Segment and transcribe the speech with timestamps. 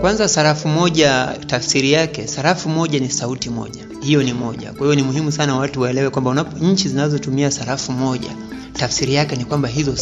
[0.00, 3.86] Kwanza, sarafu moja tafsiri yake, sarafu moja ni sauti moja.
[4.00, 4.72] Hiyo ni moja.
[4.72, 8.30] Kwa hiyo ni muhimu sana watu waelewe kwamba nchi zinazotumia sarafu moja
[8.72, 9.94] tafsiri yake ni kwamba hizo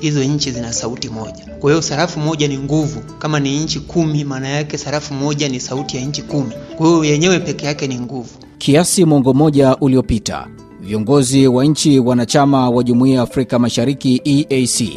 [0.00, 1.46] hizo nchi zina sauti moja.
[1.60, 3.00] Kwa hiyo sarafu moja ni nguvu.
[3.18, 6.52] Kama ni nchi kumi, maana yake sarafu moja ni sauti ya nchi kumi.
[6.76, 8.30] Kwa hiyo yenyewe peke yake ni nguvu.
[8.58, 10.46] Kiasi mwongo mmoja uliopita,
[10.90, 14.90] viongozi wa nchi wanachama wa Jumuiya ya Afrika Mashariki EAC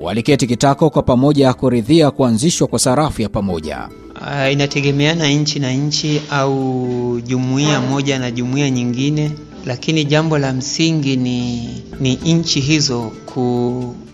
[0.00, 3.88] waliketi kitako kwa pamoja kuridhia kuanzishwa kwa sarafu ya pamoja.
[4.20, 9.30] Uh, inategemeana nchi na nchi au jumuiya moja na jumuiya nyingine,
[9.66, 11.68] lakini jambo la msingi ni,
[12.00, 13.12] ni nchi hizo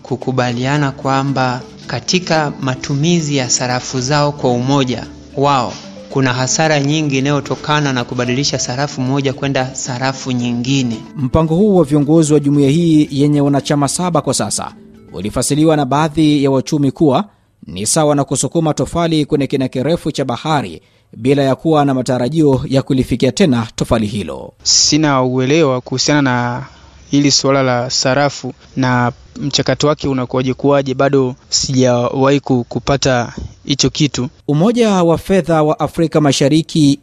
[0.03, 5.07] kukubaliana kwamba katika matumizi ya sarafu zao kwa umoja
[5.37, 5.73] wao
[6.15, 10.97] kuna hasara nyingi inayotokana na kubadilisha sarafu moja kwenda sarafu nyingine.
[11.17, 14.73] Mpango huu wa viongozi wa jumuiya hii yenye wanachama saba kwa sasa
[15.13, 17.25] ulifasiliwa na baadhi ya wachumi kuwa
[17.67, 20.81] ni sawa na kusukuma tofali kwenye kina kirefu cha bahari
[21.17, 24.53] bila ya kuwa na matarajio ya kulifikia tena tofali hilo.
[24.63, 26.65] Sina uelewa kuhusiana na
[27.11, 33.33] hili suala la sarafu na mchakato wake unakuwaje kuwaje, bado sijawahi kupata
[33.65, 34.29] hicho kitu.
[34.47, 36.99] Umoja wa Fedha wa Afrika Mashariki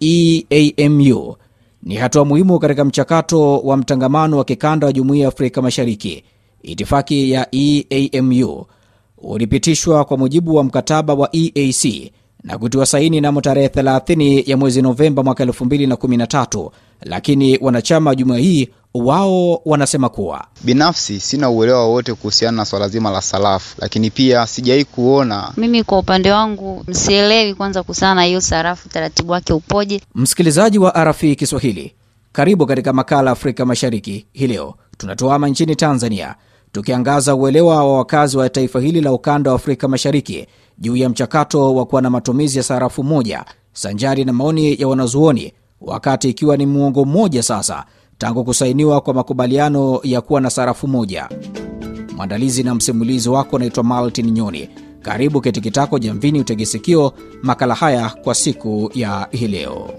[0.50, 1.36] EAMU
[1.82, 6.24] ni hatua muhimu katika mchakato wa mtangamano wa kikanda wa Jumuiya ya Afrika Mashariki.
[6.62, 8.64] Itifaki ya EAMU
[9.18, 12.12] ulipitishwa kwa mujibu wa mkataba wa EAC
[12.44, 16.70] na kutiwa saini namo tarehe 30 ya mwezi Novemba mwaka 2013,
[17.02, 22.88] lakini wanachama wa jumuiya hii wao wanasema kuwa binafsi sina uelewa wowote kuhusiana na swala
[22.88, 25.52] zima la sarafu, lakini pia sijawahi kuona.
[25.56, 30.00] Mimi kwa upande wangu msielewi kwanza kuhusiana na hiyo sarafu, taratibu wake upoje.
[30.14, 31.94] Msikilizaji wa RFI Kiswahili,
[32.32, 34.26] karibu katika makala Afrika Mashariki.
[34.32, 36.34] Hii leo tunatuama nchini Tanzania
[36.72, 40.46] tukiangaza uelewa wa wakazi wa taifa hili la ukanda wa Afrika Mashariki
[40.78, 45.52] juu ya mchakato wa kuwa na matumizi ya sarafu moja sanjari na maoni ya wanazuoni,
[45.80, 47.84] wakati ikiwa ni muongo mmoja sasa
[48.22, 51.28] tangu kusainiwa kwa makubaliano ya kuwa na sarafu moja.
[52.16, 54.68] Mwandalizi na msimulizi wako naitwa Maltin Nyoni.
[55.02, 57.12] Karibu ketikitako jamvini, utegesikio
[57.42, 59.90] makala haya kwa siku ya hii leo.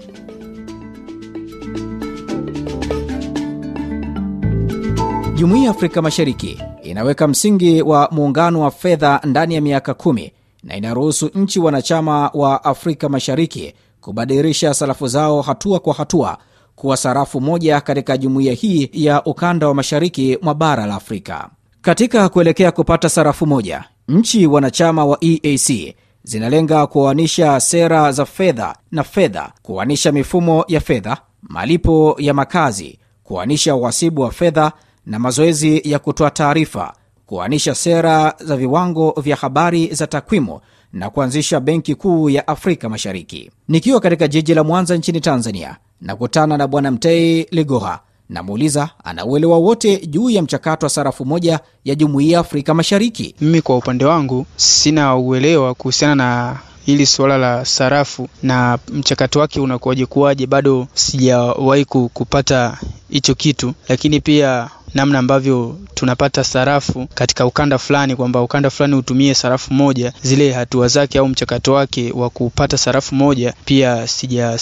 [5.34, 10.76] Jumuiya ya Afrika Mashariki inaweka msingi wa muungano wa fedha ndani ya miaka kumi na
[10.76, 16.38] inaruhusu nchi wanachama wa Afrika Mashariki kubadilisha sarafu zao hatua kwa hatua
[16.76, 21.48] kuwa sarafu moja katika jumuiya hii ya ukanda wa mashariki mwa bara la Afrika.
[21.82, 29.04] Katika kuelekea kupata sarafu moja, nchi wanachama wa EAC zinalenga kuoanisha sera za fedha na
[29.04, 34.72] fedha, kuoanisha mifumo ya fedha, malipo ya makazi, kuoanisha uhasibu wa fedha
[35.06, 36.92] na mazoezi ya kutoa taarifa,
[37.26, 40.60] kuanisha sera za viwango vya habari za takwimu
[40.92, 43.50] na kuanzisha Benki Kuu ya Afrika Mashariki.
[43.68, 50.06] Nikiwa katika jiji la Mwanza nchini Tanzania, nakutana na Bwana Mtei Ligoha, namuuliza anauelewa wote
[50.06, 53.34] juu ya mchakato wa sarafu moja ya Jumuiya Afrika Mashariki.
[53.40, 59.60] Mimi kwa upande wangu sina uelewa kuhusiana na hili suala la sarafu na mchakato wake
[59.60, 62.78] unakuwaje kuwaje, bado sijawahi kupata
[63.10, 69.34] hicho kitu, lakini pia namna ambavyo tunapata sarafu katika ukanda fulani, kwamba ukanda fulani utumie
[69.34, 74.58] sarafu moja, zile hatua zake au mchakato wake wa kupata sarafu moja, pia sija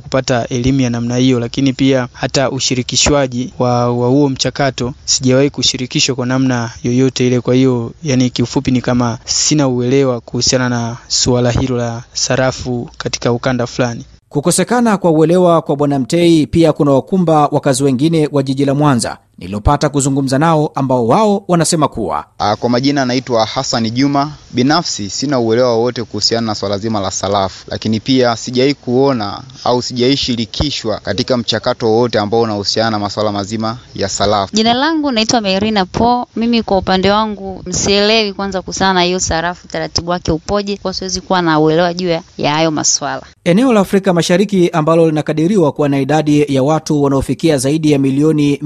[0.00, 1.40] kupata elimu ya namna hiyo.
[1.40, 7.40] Lakini pia hata ushirikishwaji wa wa huo mchakato sijawahi kushirikishwa kwa namna yoyote ile.
[7.40, 13.32] Kwa hiyo, yani kiufupi ni kama sina uelewa kuhusiana na suala hilo la sarafu katika
[13.32, 14.04] ukanda fulani.
[14.28, 19.18] Kukosekana kwa uelewa kwa Bwana Mtei pia kuna wakumba wakazi wengine wa jiji la Mwanza
[19.38, 24.32] nililopata kuzungumza nao ambao wao wanasema kuwa A, kwa majina anaitwa Hassan Juma.
[24.50, 29.82] Binafsi sina uelewa wowote kuhusiana na swala zima la sarafu, lakini pia sijai kuona au
[29.82, 34.56] sijaishirikishwa katika mchakato wowote ambao unahusiana na masuala mazima ya sarafu.
[34.56, 36.28] Jina langu naitwa Merina Po.
[36.36, 41.20] Mimi kwa upande wangu msielewi kwanza kuhusiana na hiyo sarafu, taratibu wake upoje, kwa siwezi
[41.20, 43.22] kuwa na uelewa juu ya hayo maswala.
[43.44, 48.58] Eneo la Afrika Mashariki ambalo linakadiriwa kuwa na idadi ya watu wanaofikia zaidi ya milioni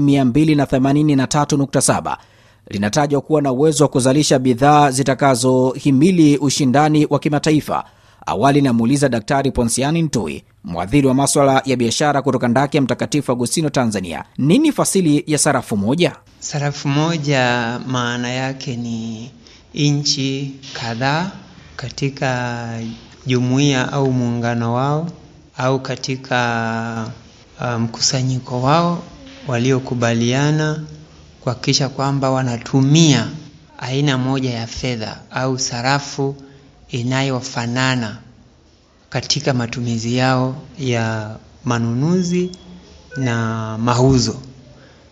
[0.65, 2.17] 283.7
[2.69, 7.83] linatajwa kuwa na uwezo wa kuzalisha bidhaa zitakazohimili ushindani wa kimataifa.
[8.25, 13.69] Awali namuuliza Daktari Ponsiani Ntui, mwadhiri wa maswala ya biashara kutoka ndaki ya Mtakatifu Agustino,
[13.69, 16.15] Tanzania, nini fasili ya sarafu moja?
[16.39, 19.31] Sarafu moja maana yake ni
[19.73, 21.31] nchi kadhaa
[21.75, 22.79] katika
[23.25, 25.07] jumuiya au muungano wao
[25.57, 27.11] au katika
[27.79, 29.03] mkusanyiko um, wao
[29.47, 30.83] waliokubaliana
[31.41, 33.27] kuhakikisha kwamba wanatumia
[33.77, 36.35] aina moja ya fedha au sarafu
[36.89, 38.17] inayofanana
[39.09, 41.35] katika matumizi yao ya
[41.65, 42.51] manunuzi
[43.17, 44.35] na mauzo.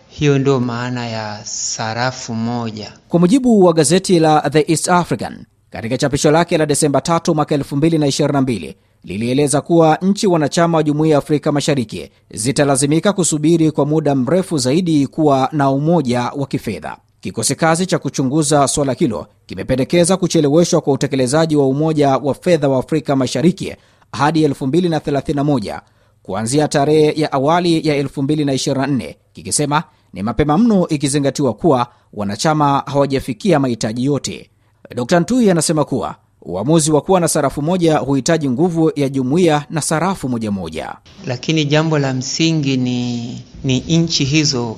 [0.08, 2.92] Hiyo ndio maana ya sarafu moja.
[3.08, 7.56] Kwa mujibu wa gazeti la The East African katika chapisho lake la Desemba 3 mwaka
[7.56, 8.74] 2022
[9.04, 15.06] lilieleza kuwa nchi wanachama wa Jumuiya ya Afrika Mashariki zitalazimika kusubiri kwa muda mrefu zaidi
[15.06, 16.96] kuwa na umoja wa kifedha.
[17.20, 22.78] Kikosi kazi cha kuchunguza suala hilo kimependekeza kucheleweshwa kwa utekelezaji wa Umoja wa Fedha wa
[22.78, 23.74] Afrika Mashariki
[24.12, 25.80] hadi 2031
[26.22, 29.82] kuanzia tarehe ya awali ya 2024, kikisema
[30.12, 34.50] ni mapema mno ikizingatiwa kuwa wanachama hawajafikia mahitaji yote.
[34.94, 39.80] Dr Ntui anasema kuwa uamuzi wa kuwa na sarafu moja huhitaji nguvu ya jumuiya na
[39.80, 40.94] sarafu moja moja.
[41.26, 44.76] Lakini jambo la msingi ni, ni nchi hizo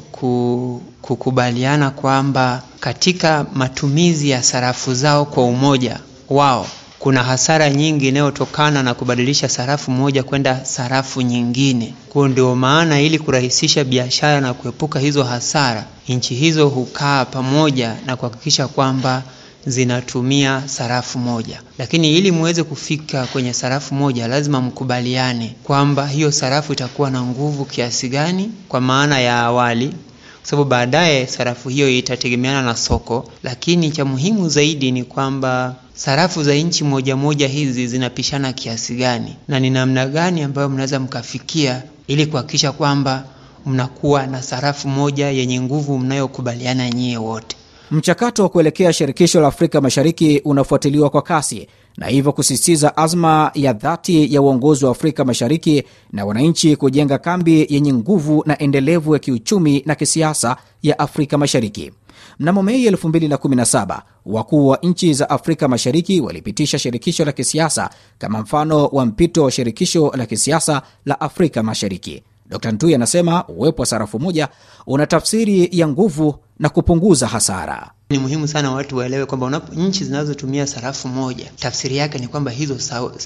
[1.02, 6.00] kukubaliana kwamba katika matumizi ya sarafu zao kwa umoja
[6.30, 6.66] wao
[6.98, 11.94] kuna hasara nyingi inayotokana na kubadilisha sarafu moja kwenda sarafu nyingine.
[12.08, 18.16] Kwa ndio maana ili kurahisisha biashara na kuepuka hizo hasara, nchi hizo hukaa pamoja na
[18.16, 19.22] kuhakikisha kwamba
[19.66, 21.62] zinatumia sarafu moja.
[21.78, 27.64] Lakini ili muweze kufika kwenye sarafu moja, lazima mkubaliane kwamba hiyo sarafu itakuwa na nguvu
[27.64, 33.28] kiasi gani, kwa maana ya awali kwa sababu baadaye sarafu hiyo itategemeana na soko.
[33.42, 39.36] Lakini cha muhimu zaidi ni kwamba sarafu za nchi moja moja hizi zinapishana kiasi gani
[39.48, 43.24] na ni namna gani ambayo mnaweza mkafikia ili kuhakikisha kwamba
[43.66, 47.56] mnakuwa na sarafu moja yenye nguvu mnayokubaliana nyie wote.
[47.92, 53.72] Mchakato wa kuelekea shirikisho la Afrika Mashariki unafuatiliwa kwa kasi na hivyo kusisitiza azma ya
[53.72, 59.18] dhati ya uongozi wa Afrika Mashariki na wananchi kujenga kambi yenye nguvu na endelevu ya
[59.18, 61.92] kiuchumi na kisiasa ya Afrika Mashariki.
[62.38, 68.86] Mnamo Mei 2017 wakuu wa nchi za Afrika Mashariki walipitisha shirikisho la kisiasa kama mfano
[68.86, 72.22] wa mpito wa shirikisho la kisiasa la Afrika Mashariki.
[72.52, 74.48] Dr Ntui anasema uwepo wa sarafu moja
[74.86, 77.90] una tafsiri ya nguvu na kupunguza hasara.
[78.10, 82.78] Ni muhimu sana watu waelewe kwamba nchi zinazotumia sarafu moja, tafsiri yake ni kwamba hizo,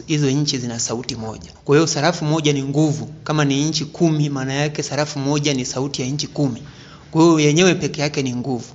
[0.06, 1.50] hizo nchi zina sauti moja.
[1.65, 3.09] Kwa hiyo sarafu moja ni nguvu.
[3.25, 6.62] Kama ni nchi kumi, maana yake sarafu moja ni sauti ya nchi kumi.
[7.11, 8.69] Kwa hiyo yenyewe peke yake ni nguvu.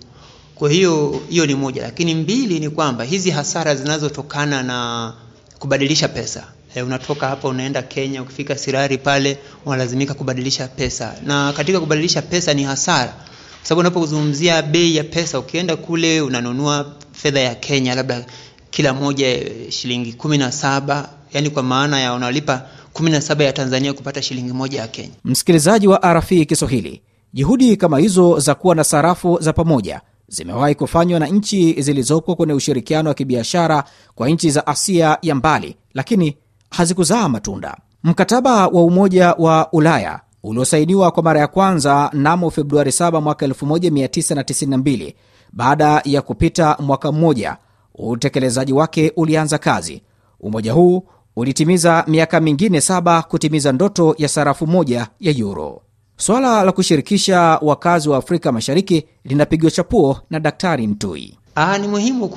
[0.56, 5.14] Kwa hiyo hiyo ni moja, lakini mbili ni kwamba hizi hasara zinazotokana na
[5.60, 6.44] kubadilisha pesa
[6.76, 12.54] E, unatoka hapa unaenda Kenya, ukifika Sirari pale unalazimika kubadilisha pesa, na katika kubadilisha pesa
[12.54, 13.14] ni hasara,
[13.62, 18.26] kwa sababu unapozungumzia bei ya pesa, ukienda kule unanunua fedha ya Kenya labda
[18.70, 19.28] kila moja
[19.70, 24.22] shilingi kumi na saba yani kwa maana ya unalipa kumi na saba ya Tanzania kupata
[24.22, 25.10] shilingi moja ya Kenya.
[25.26, 27.02] Msikilizaji wa RFI Kiswahili,
[27.34, 32.54] juhudi kama hizo za kuwa na sarafu za pamoja zimewahi kufanywa na nchi zilizopo kwenye
[32.54, 33.84] ushirikiano wa kibiashara
[34.16, 36.38] kwa nchi za Asia ya mbali, lakini
[36.70, 37.78] hazikuzaa matunda.
[38.04, 45.14] Mkataba wa Umoja wa Ulaya uliosainiwa kwa mara ya kwanza mnamo Februari 7 mwaka 1992,
[45.54, 47.58] baada ya kupita mwaka mmoja,
[47.96, 50.02] utekelezaji wake ulianza kazi.
[50.40, 51.04] Umoja huu
[51.36, 55.82] ulitimiza miaka mingine saba kutimiza ndoto ya sarafu moja ya euro.
[56.18, 61.38] Swala la kushirikisha wakazi wa Afrika Mashariki linapigwa chapuo na Daktari Ntui.
[61.58, 62.30] Aa, ni muhimu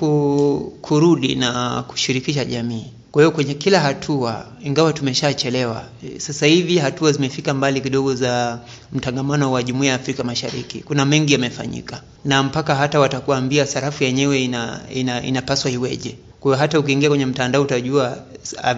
[0.81, 2.87] kurudi na kushirikisha jamii.
[3.15, 5.85] Kwa hiyo kwenye kila hatua, ingawa tumeshachelewa
[6.19, 8.59] sasa hivi, hatua zimefika mbali kidogo za
[8.93, 10.81] mtangamano wa Jumuiya ya Afrika Mashariki.
[10.81, 16.17] Kuna mengi yamefanyika, na mpaka hata watakuambia sarafu yenyewe ina, ina, inapaswa iweje.
[16.41, 18.19] Kwa hiyo hata ukiingia kwenye mtandao utajua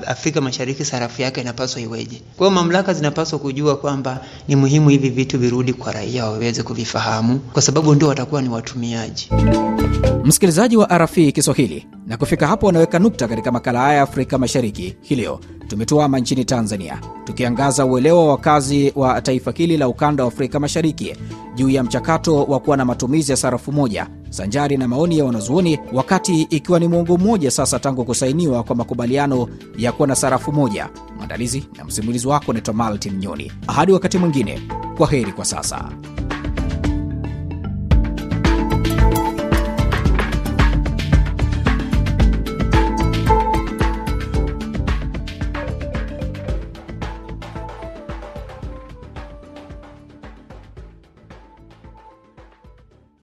[0.06, 2.22] Afrika Mashariki sarafu yake inapaswa iweje.
[2.36, 7.38] Kwa hiyo mamlaka zinapaswa kujua kwamba ni muhimu hivi vitu virudi kwa raia waweze kuvifahamu,
[7.38, 9.28] kwa sababu ndio watakuwa ni watumiaji.
[10.24, 14.96] Msikilizaji wa RFI Kiswahili, na kufika hapo wanaweka nukta katika makala haya ya Afrika Mashariki
[15.02, 15.40] hii leo.
[15.68, 21.16] Tumetuama nchini Tanzania tukiangaza uelewa wa wakazi wa taifa hili la ukanda wa Afrika Mashariki
[21.54, 25.78] juu ya mchakato wa kuwa na matumizi ya sarafu moja sanjari na maoni ya wanazuoni,
[25.92, 30.88] wakati ikiwa ni mwongo mmoja sasa tangu kusainiwa kwa makubaliano ya kuwa na sarafu moja.
[31.16, 33.52] Mwandalizi na msimulizi wako naitwa Maltin Nyoni.
[33.66, 34.60] Hadi wakati mwingine,
[34.96, 35.88] kwa heri kwa sasa.